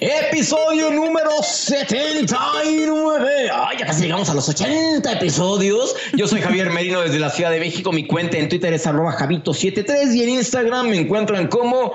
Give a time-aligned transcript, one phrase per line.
[0.00, 3.50] Episodio número 79.
[3.52, 5.94] Ay, ya casi llegamos a los 80 episodios.
[6.14, 7.92] Yo soy Javier Merino desde la Ciudad de México.
[7.92, 11.92] Mi cuenta en Twitter es arroba javito73 y en Instagram me encuentran como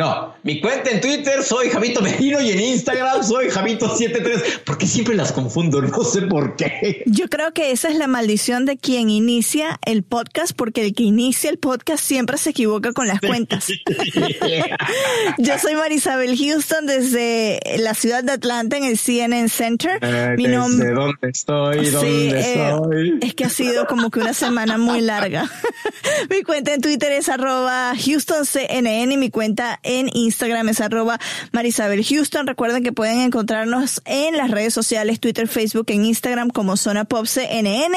[0.00, 4.62] no, mi cuenta en Twitter soy Javito Merino y en Instagram soy Javito73.
[4.64, 7.02] Porque siempre las confundo, no sé por qué.
[7.04, 11.02] Yo creo que esa es la maldición de quien inicia el podcast, porque el que
[11.02, 13.66] inicia el podcast siempre se equivoca con las cuentas.
[15.38, 19.98] Yo soy Marisabel Houston desde la ciudad de Atlanta en el CNN Center.
[20.00, 20.92] Eh, mi nombre.
[20.92, 21.90] ¿Dónde estoy?
[21.90, 23.18] ¿Dónde eh, estoy?
[23.20, 25.50] Es que ha sido como que una semana muy larga.
[26.30, 31.18] mi cuenta en Twitter es arroba HoustonCNN y mi cuenta en Instagram es arroba
[31.52, 32.46] Marisabel Houston.
[32.46, 37.26] Recuerden que pueden encontrarnos en las redes sociales, Twitter, Facebook, en Instagram como Zona Pop
[37.26, 37.96] CNN.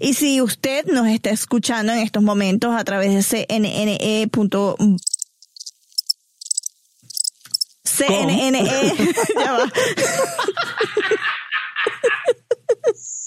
[0.00, 4.28] Y si usted nos está escuchando en estos momentos a través de cnne.
[7.84, 8.64] CNN,
[9.38, 9.72] ya va.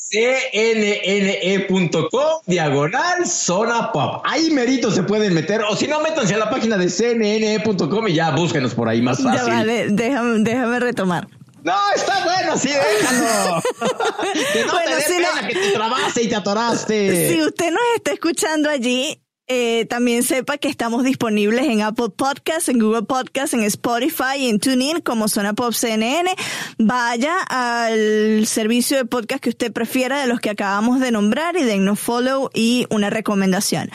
[0.10, 2.00] cnne.com
[2.46, 4.22] diagonal zona pop.
[4.24, 8.14] Ahí merito se pueden meter, o si no, métanse a la página de cnne.com y
[8.14, 9.40] ya búsquenos por ahí más fácil.
[9.40, 11.28] Ya vale, déjame, déjame retomar.
[11.64, 13.62] No, está bueno, sí, déjalo.
[14.54, 17.30] que no bueno, te si no, que te trabaste y te atoraste.
[17.30, 22.68] Si usted nos está escuchando allí, eh, también sepa que estamos disponibles en Apple Podcasts,
[22.68, 26.30] en Google Podcasts, en Spotify en TuneIn como Zona Pop CNN.
[26.78, 31.64] Vaya al servicio de podcast que usted prefiera de los que acabamos de nombrar y
[31.64, 33.90] dennos follow y una recomendación.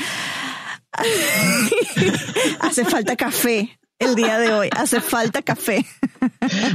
[2.61, 4.71] Hace falta café el día de hoy.
[4.75, 5.85] Hace falta café.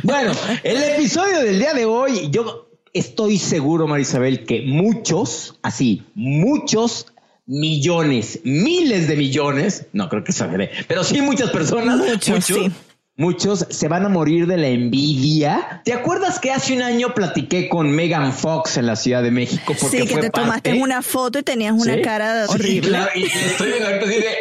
[0.04, 0.34] bueno,
[0.64, 7.08] el episodio del día de hoy, yo estoy seguro, Marisabel, que muchos, así, muchos
[7.48, 12.72] millones, miles de millones, no creo que exageré, pero sí muchas personas, muchos,
[13.16, 15.82] muchos se van a morir de la envidia.
[15.86, 19.74] ¿Te acuerdas que hace un año platiqué con Megan Fox en la Ciudad de México?
[19.80, 23.00] Porque sí, que te tomaste una foto y tenías una cara horrible.
[23.16, 23.78] y estoy de...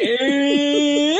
[0.03, 1.17] Eh".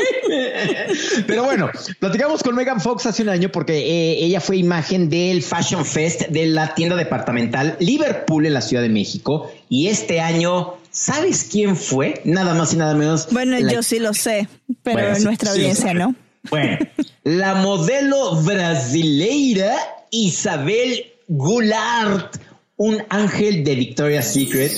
[1.25, 1.69] Pero bueno,
[1.99, 6.27] platicamos con Megan Fox hace un año porque eh, ella fue imagen del Fashion Fest
[6.29, 11.75] de la tienda departamental Liverpool en la Ciudad de México y este año ¿Sabes quién
[11.75, 12.21] fue?
[12.25, 13.27] Nada más y nada menos.
[13.31, 14.47] Bueno, yo sí lo sé,
[14.83, 16.15] pero en nuestra audiencia no.
[16.49, 16.77] Bueno,
[17.23, 19.75] la modelo brasileira
[20.11, 22.37] Isabel Goulart,
[22.77, 24.71] un ángel de Victoria's Secret.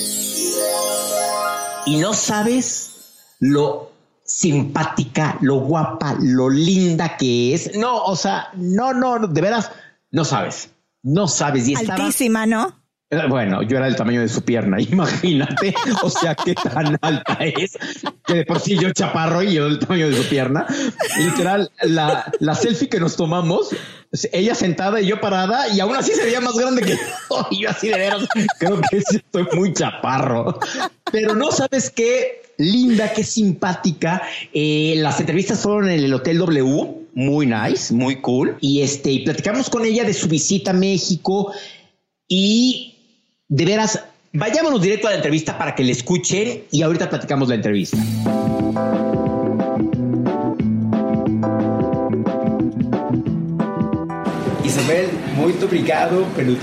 [1.86, 2.90] Y no sabes
[3.38, 3.92] lo
[4.24, 7.76] simpática, lo guapa, lo linda que es.
[7.76, 9.70] No, o sea, no, no, de veras,
[10.10, 10.70] no sabes.
[11.02, 11.66] No sabes.
[11.66, 12.79] Y Altísima, ¿no?
[13.28, 17.76] Bueno, yo era del tamaño de su pierna, imagínate, o sea, qué tan alta es,
[18.24, 20.64] que de por sí yo chaparro y yo del tamaño de su pierna.
[21.18, 23.70] Literal, la, la selfie que nos tomamos,
[24.32, 27.62] ella sentada y yo parada, y aún así se veía más grande que yo, y
[27.62, 28.28] yo así de veras,
[28.60, 30.60] creo que estoy muy chaparro.
[31.10, 34.22] Pero no sabes qué linda, qué simpática.
[34.52, 39.24] Eh, las entrevistas fueron en el Hotel W, muy nice, muy cool, y este, y
[39.24, 41.52] platicamos con ella de su visita a México
[42.28, 42.89] y
[43.50, 44.00] de veras,
[44.32, 47.98] vayámonos directo a la entrevista para que le escuchen y ahorita platicamos la entrevista.
[54.64, 56.54] Isabel, muy obrigado pelo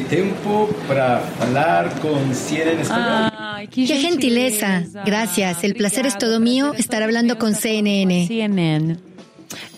[0.00, 3.68] tiempo para hablar con CNN en español.
[3.70, 4.84] qué, gentileza.
[5.04, 5.62] Gracias.
[5.62, 8.98] El placer es todo mío estar hablando con CNN.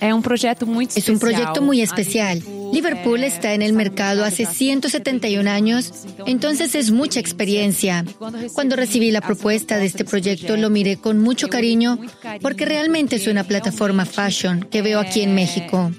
[0.01, 1.03] Es un proyecto muy especial.
[1.03, 2.43] Es un proyecto muy especial.
[2.75, 5.93] Liverpool está en el mercado hace 171 años,
[6.27, 8.05] entonces es mucha experiencia.
[8.53, 11.99] Cuando recibí la propuesta de este proyecto lo miré con mucho cariño
[12.43, 15.93] porque realmente es una plataforma fashion que veo aquí en México.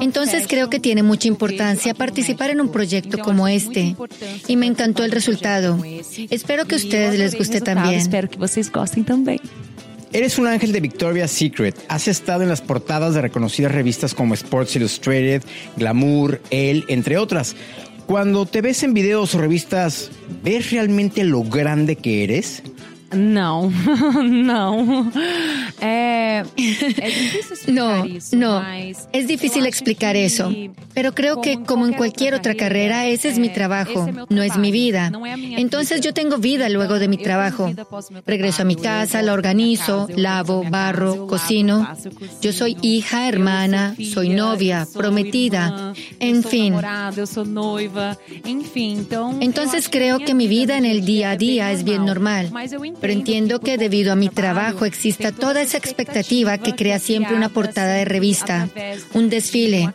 [0.00, 3.94] Entonces creo que tiene mucha importancia participar en un proyecto como este
[4.48, 5.78] y me encantó el resultado.
[6.30, 7.94] Espero que a ustedes les guste también.
[7.94, 9.40] Espero que ustedes gusten también.
[10.10, 11.76] Eres un ángel de Victoria's Secret.
[11.88, 15.42] Has estado en las portadas de reconocidas revistas como Sports Illustrated,
[15.76, 17.54] Glamour, Elle, entre otras.
[18.06, 20.10] Cuando te ves en videos o revistas,
[20.42, 22.62] ¿ves realmente lo grande que eres?
[23.12, 23.70] Não,
[24.22, 25.10] não.
[25.80, 26.42] É,
[26.98, 30.52] é difícil explicar No, isso, no, mas es difícil explicar eso,
[30.94, 34.72] pero creo que como en cualquier otra carrera, ese es mi trabajo, no es mi
[34.72, 35.10] vida.
[35.56, 37.72] Entonces yo tengo vida luego de mi trabajo.
[38.26, 41.88] Regreso a mi casa, la organizo, lavo, barro, cocino.
[42.42, 46.74] Yo soy hija, hermana, soy novia, prometida, en fin.
[49.40, 52.50] Entonces creo que mi vida en el día a día es bien normal,
[53.00, 57.48] pero entiendo que debido a mi trabajo exista toda esa expectativa que crea siempre una
[57.48, 58.68] portada de revista,
[59.14, 59.90] un desfile.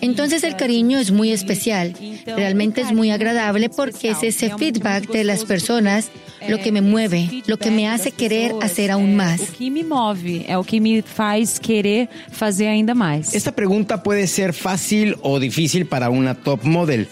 [0.00, 1.94] Entonces el cariño es muy especial,
[2.26, 6.10] realmente es muy agradable porque es ese feedback de las personas
[6.46, 9.40] lo que me mueve, lo que me hace querer hacer aún más.
[9.40, 13.34] O que me move, é o que me faz querer fazer ainda mais.
[13.34, 17.08] Esta pregunta puede ser fácil o difícil para una top model.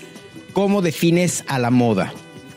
[0.52, 2.12] ¿Cómo defines a la moda?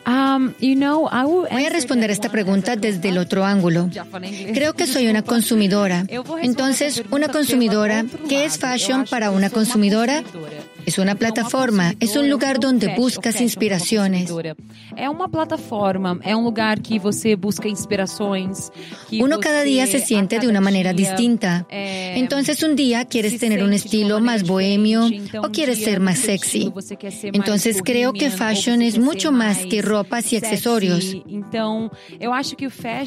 [0.09, 3.89] Um, you know, I will Voy a answer responder esta pregunta desde el otro ángulo.
[4.55, 6.03] Creo que soy una consumidora.
[6.41, 10.23] Entonces, una consumidora, ¿qué es fashion para una consumidora?
[10.85, 14.29] Es una plataforma, es un lugar donde buscas inspiraciones.
[14.95, 18.71] É uma plataforma, é um lugar que você busca inspirações.
[19.09, 21.65] que Uno cada día se siente de una manera distinta.
[21.69, 25.09] Entonces un día quieres tener un estilo más bohemio
[25.41, 26.71] o quieres ser más sexy.
[27.23, 31.15] Entonces creo que fashion es mucho más que ropas y accesorios.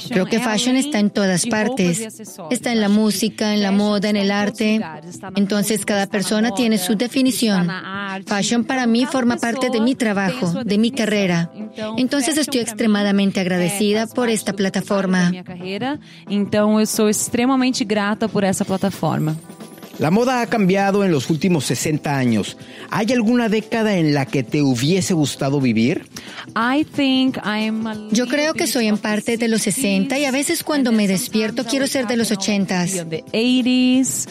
[0.09, 2.01] Creo que fashion está en todas partes.
[2.01, 2.53] e acessórios.
[2.53, 4.81] Está en la música, en la moda, en el todos arte.
[5.37, 7.72] Entonces cada persona tiene su definición.
[8.27, 11.51] Fashion para mí forma parte de mi trabajo, de mi carrera.
[11.97, 15.33] Entonces estoy extremadamente agradecida por esta plataforma.
[16.79, 19.37] eu sou extremamente grata por essa plataforma.
[19.99, 22.57] La moda ha cambiado en los últimos 60 años.
[22.91, 26.07] ¿Hay alguna década en la que te hubiese gustado vivir?
[28.11, 31.07] Yo creo que soy en parte de los 60 y a veces cuando and me
[31.07, 32.77] despierto quiero ser de los up and I wanna
[33.33, 34.29] 80s.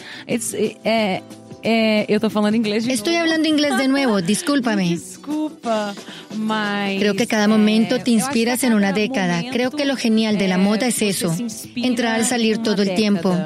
[1.62, 2.02] Be of the 80s.
[2.02, 3.24] It's, é, é, eu tô falando inglês de Estoy novo.
[3.24, 4.90] hablando inglés de nuevo, discúlpame.
[4.96, 5.94] Desculpa,
[6.36, 9.42] mas Creo que cada momento te inspiras en una cada década.
[9.50, 11.34] Creo que lo genial de la é, moda es você eso.
[11.76, 13.36] Entrar al salir todo el tiempo.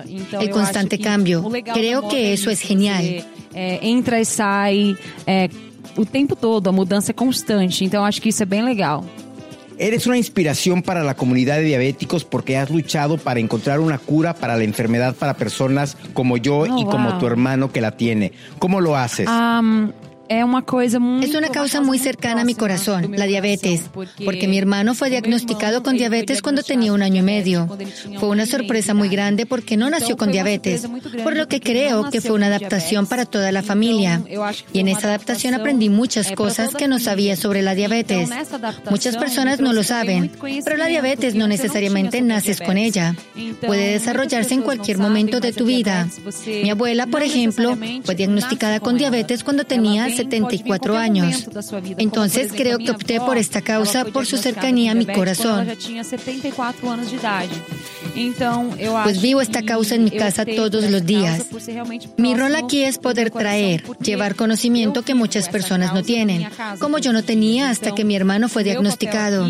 [0.41, 1.45] El constante cambio.
[1.75, 3.05] Creo que eso es genial.
[3.57, 4.99] é, entra e sai
[5.97, 7.85] o tempo todo, a mudança é constante.
[7.85, 9.03] Então acho que isso é bem legal.
[9.79, 14.35] Eres una inspiración para la comunidad de diabéticos porque has luchado para encontrar una cura
[14.35, 18.33] para la enfermedad para personas como yo Oh, y como tu hermano que la tiene.
[18.59, 19.29] ¿Cómo lo haces?
[19.29, 19.93] Um,
[20.29, 23.83] Es una causa muy cercana a mi corazón, la diabetes,
[24.25, 27.69] porque mi hermano fue diagnosticado con diabetes cuando tenía un año y medio.
[28.19, 30.89] Fue una sorpresa muy grande porque no nació con diabetes,
[31.23, 34.23] por lo que creo que fue una adaptación para toda la familia.
[34.73, 38.29] Y en esa adaptación aprendí muchas cosas que no sabía sobre la diabetes.
[38.91, 40.33] Muchas personas no lo saben,
[40.65, 43.15] pero la diabetes no necesariamente naces con ella.
[43.65, 46.09] Puede desarrollarse en cualquier momento de tu vida.
[46.47, 51.47] Mi abuela, por ejemplo, fue diagnosticada con diabetes cuando tenía 74 años.
[51.99, 55.69] Entonces creo que opté por esta causa por su cercanía a mi corazón.
[59.05, 61.47] Pues vivo esta causa en mi casa todos los días.
[62.17, 66.49] Mi rol aquí es poder traer, llevar conocimiento que muchas personas no tienen,
[66.79, 69.47] como yo no tenía hasta que mi hermano fue diagnosticado.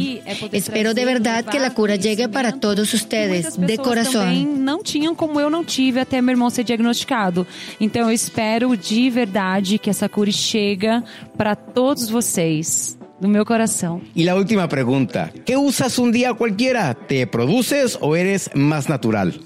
[0.53, 4.57] Espero de verdad que la cura llegue para todos ustedes, de corazón.
[4.67, 7.47] não tinham como eu não tive até meu irmão ser diagnosticado.
[7.81, 11.05] Então eu espero de verdade que essa cura chega
[11.36, 12.96] para todos vocês.
[13.19, 14.03] Do meu coração.
[14.15, 16.93] Y la última pregunta, ¿qué usas un día cualquiera?
[16.93, 19.41] ¿Te produces o eres más natural?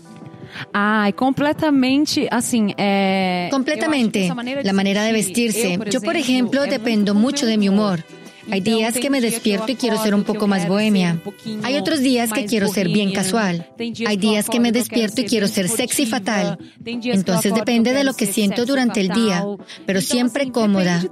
[0.72, 3.48] Ai, completamente, assim, é...
[3.48, 4.18] Completamente.
[4.18, 5.78] eu acho que essa La manera de vestirse.
[5.88, 8.04] Yo, por ejemplo, é dependo muito mucho do de mi meu humor.
[8.50, 11.20] Hay días que me despierto y quiero ser un poco más bohemia.
[11.62, 13.70] Hay otros días que quiero ser bien casual.
[14.06, 16.58] Hay días que me despierto y quiero ser sexy fatal.
[16.84, 19.44] Entonces depende de lo que siento durante el día,
[19.86, 21.02] pero siempre cómoda.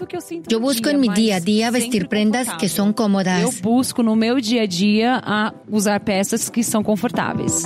[0.46, 3.42] Yo busco en mi día a día vestir prendas que son cómodas.
[3.42, 7.64] Eu busco no meu dia a dia a usar peças que são confortáveis.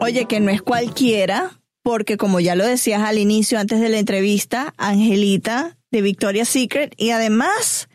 [0.00, 3.98] Oye, que no es cualquiera, porque como ya lo decías al inicio, antes de la
[3.98, 7.88] entrevista, Angelita de Victoria's Secret y además,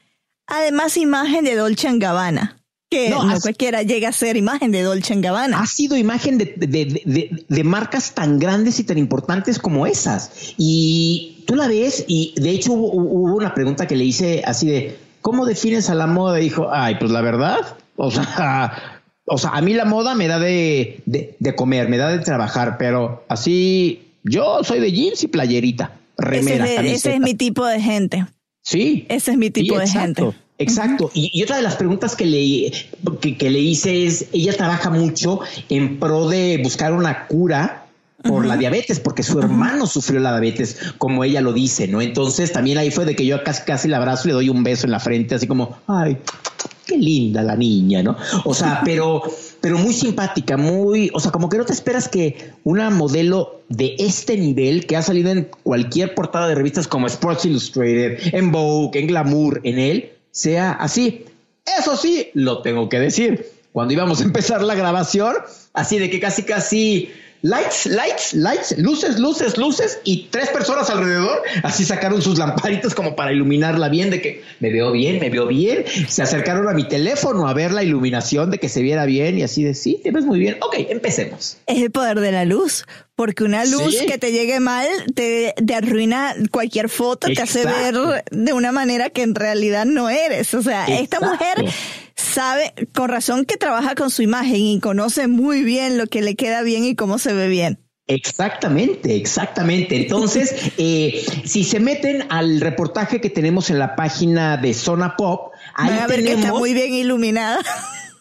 [0.47, 2.55] además imagen de Dolce Gabbana.
[2.91, 5.59] Que No, no, has- cualquiera llega a ser imagen de Dolce Gabbana.
[5.59, 10.53] ha sido imagen de, de- de- marcas tan grandes y tan importantes como esas.
[10.57, 14.65] Y tú la ves y de hecho hubo, hubo una pregunta que le hice así
[14.67, 16.39] de, ¿cómo defines a la moda?
[16.39, 17.59] Y dijo, ay, pues la verdad,
[17.95, 21.97] o sea, o sea, a mí la moda me da de, de- de comer, me
[21.97, 26.65] da de trabajar, pero así yo soy de jeans y playerita, ese, remera.
[26.69, 28.25] es, de- ese es mi tipo de gente.
[28.61, 29.05] Sí.
[29.09, 30.31] Ese es mi tipo Sí, de exacto.
[30.31, 30.37] gente.
[30.61, 31.09] Exacto.
[31.13, 32.71] y, y, otra de las preguntas que le,
[33.21, 37.85] que, que, le hice es, ella trabaja mucho en pro de buscar una cura
[38.21, 42.01] por la diabetes, porque su hermano sufrió la diabetes, como ella lo dice, ¿no?
[42.01, 44.61] Entonces también ahí fue de que yo casi casi le abrazo y le doy un
[44.61, 46.17] beso en la frente, así como, ay,
[46.85, 48.17] qué linda la niña, ¿no?
[48.43, 49.21] O sea, pero,
[49.61, 53.95] pero muy simpática, muy, o sea, como que no te esperas que una modelo de
[53.99, 58.99] este nivel que ha salido en cualquier portada de revistas como Sports Illustrated, en Vogue,
[58.99, 61.25] en Glamour, en él, sea así.
[61.77, 63.45] Eso sí, lo tengo que decir.
[63.71, 65.35] Cuando íbamos a empezar la grabación,
[65.73, 71.41] así de que casi, casi lights, lights, lights, luces, luces, luces y tres personas alrededor.
[71.63, 75.47] Así sacaron sus lamparitas como para iluminarla bien, de que me veo bien, me veo
[75.47, 75.85] bien.
[76.07, 79.43] Se acercaron a mi teléfono a ver la iluminación de que se viera bien y
[79.43, 80.57] así de sí, te ves muy bien.
[80.61, 81.57] Ok, empecemos.
[81.65, 82.85] Es el poder de la luz.
[83.19, 84.05] Porque una luz Sí.
[84.05, 87.93] que te llegue mal te, te arruina cualquier foto, te hace ver
[88.31, 90.53] de una manera que en realidad no eres.
[90.53, 91.65] O sea, esta mujer
[92.15, 96.35] sabe, con razón que trabaja con su imagen y conoce muy bien lo que le
[96.37, 97.83] queda bien y cómo se ve bien.
[98.07, 99.97] Exactamente, exactamente.
[99.97, 105.51] Entonces, eh, si se meten al reportaje que tenemos en la página de Zona Pop,
[105.75, 107.59] ahí Van a ver que está tenemos- muy bien iluminada.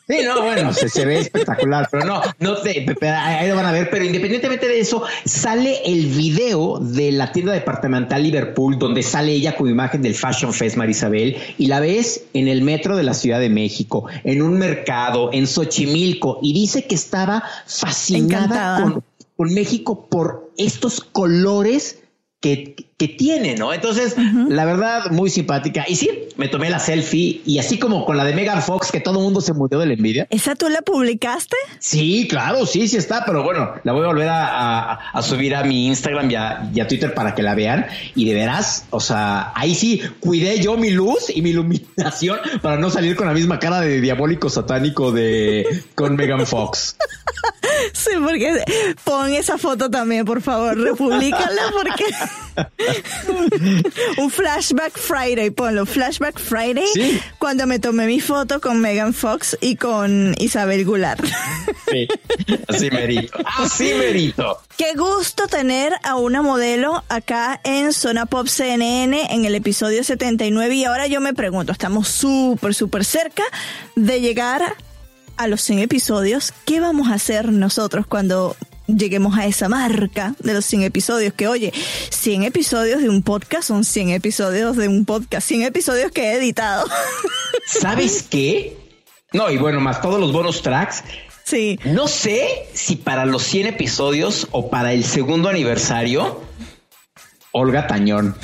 [0.09, 3.73] Sí, no, bueno, se, se ve espectacular, pero no, no te, ahí lo van a
[3.73, 9.33] ver, pero independientemente de eso, sale el video de la tienda departamental Liverpool, donde sale
[9.33, 13.13] ella con imagen del Fashion Fest Marisabel, y la ves en el metro de la
[13.13, 19.05] Ciudad de México, en un mercado, en Xochimilco, y dice que estaba fascinada con,
[19.37, 21.99] con México por estos colores
[22.41, 23.73] que, que tiene, ¿no?
[23.73, 24.15] Entonces,
[24.49, 25.85] la verdad, muy simpática.
[25.89, 29.01] Y sí, me tomé la selfie y así como con la de Megan Fox, que
[29.01, 30.27] todo el mundo se murió de la envidia.
[30.31, 31.57] ¿Esa tú la publicaste?
[31.81, 35.55] Sí, claro, sí, sí está, pero bueno, la voy a volver a, a- a subir
[35.57, 37.87] a mi Instagram y a, y a Twitter para que la vean.
[38.15, 42.77] Y de veras, o sea, ahí sí cuidé yo mi luz y mi iluminación para
[42.79, 45.67] no salir con la misma cara de diabólico satánico de
[45.97, 46.97] con Megan Fox.
[47.93, 48.63] Sí, porque
[49.05, 52.05] pon esa foto también, por favor, republicala porque
[54.19, 57.21] un flashback Friday, ponlo, flashback Friday, Sí.
[57.39, 61.25] cuando me tomé mi foto con Megan Fox y con Isabel Goulart.
[61.91, 62.09] Sí,
[62.69, 64.61] así merito, así merito.
[64.77, 70.75] Qué gusto tener a una modelo acá en Zona Pop CNN en el episodio 79
[70.75, 73.43] y ahora yo me pregunto, estamos súper, súper cerca
[73.97, 74.75] de llegar
[75.39, 76.53] a los 100 episodios.
[76.67, 81.33] ¿Qué vamos a hacer nosotros cuando lleguemos a esa marca de los 100 episodios?
[81.33, 81.73] Que oye,
[82.11, 86.35] 100 episodios de un podcast son 100 episodios de un podcast, 100 episodios que he
[86.35, 86.87] editado.
[87.67, 88.77] ¿Sabes qué?
[89.33, 91.05] No, y bueno, más todos los bonus tracks.
[91.45, 91.79] sí.
[91.85, 96.43] No sé si para los 100 episodios o para el segundo aniversario,
[97.53, 98.37] Olga Tañón.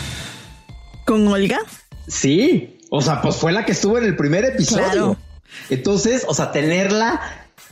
[1.04, 1.58] Con Olga.
[2.06, 4.84] Sí, o sea, pues fue la que estuvo en el primer episodio.
[4.84, 5.16] Claro.
[5.70, 7.20] Entonces, o sea, tenerla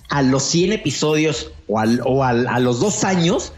[0.08, 3.52] a los 100 episodios o, al, o al- a los dos años,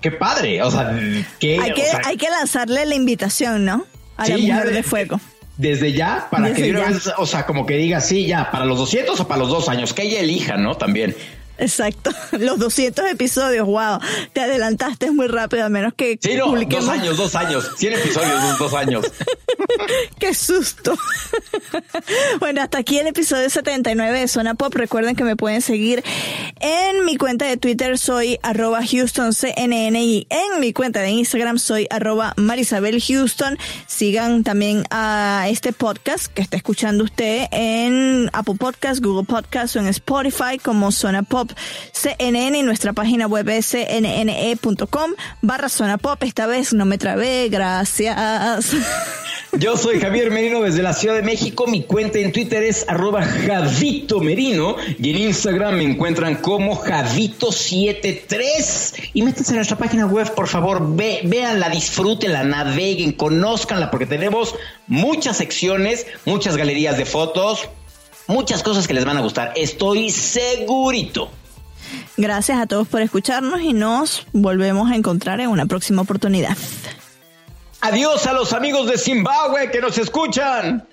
[0.00, 0.62] qué padre.
[0.62, 0.98] O sea,
[1.38, 3.84] qué, Hay que, o sea, hay que lanzarle la invitación, ¿no?
[4.16, 5.20] A la Sí, ya mujer de- de fuego.
[5.56, 6.94] desde ya, para Desde que de una ya.
[6.94, 9.68] vez, o sea, como que diga, sí, ya, para los 200 o para los dos
[9.68, 10.76] años, que ella elija, ¿no?
[10.76, 11.14] También.
[11.60, 12.10] Exacto.
[12.32, 13.98] Los 200 episodios, wow.
[14.32, 16.86] Te adelantaste muy rápido, a menos que Sí, no, publiquemos.
[16.86, 19.06] dos años, dos años, 100 episodios, dos, dos años.
[20.18, 20.96] Qué susto.
[22.40, 24.74] bueno, hasta aquí el episodio 79 de Zona Pop.
[24.74, 26.02] Recuerden que me pueden seguir
[26.60, 31.86] en mi cuenta de Twitter, soy arroba HoustonCNN y en mi cuenta de Instagram soy
[31.90, 33.58] arroba Marisabel Houston.
[33.86, 39.80] Sigan también a este podcast que está escuchando usted en Apple Podcast, Google Podcast o
[39.80, 41.22] en Spotify como Zona
[41.92, 46.22] CNN y nuestra página web es cnne.com barra Zona Pop.
[46.22, 48.74] Esta vez no me trabé, gracias.
[49.52, 51.66] Yo soy Javier Merino desde la Ciudad de México.
[51.66, 59.10] Mi cuenta en Twitter es arroba Javito y en Instagram me encuentran como Javito73.
[59.12, 64.54] Y métanse a nuestra página web, por favor, ve, véanla, disfrútenla, naveguen, conózcanla, porque tenemos
[64.86, 67.68] muchas secciones, muchas galerías de fotos,
[68.28, 69.52] muchas cosas que les van a gustar.
[69.56, 71.28] Estoy segurito.
[72.20, 76.54] Gracias a todos por escucharnos y nos volvemos a encontrar en una próxima oportunidad.
[77.80, 80.86] Adiós a los amigos de Zimbabue que nos escuchan.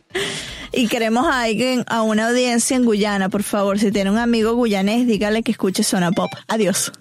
[0.71, 4.55] Y queremos a alguien, a una audiencia en Guyana, por favor, si tiene un amigo
[4.55, 6.31] guyanés, dígale que escuche Zona Pop.
[6.47, 6.93] Adiós.